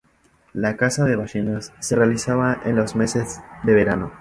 [0.53, 4.09] La caza de ballenas se realizaba en los meses de verano.